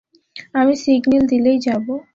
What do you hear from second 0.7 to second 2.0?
Signal দিলেই যাবো।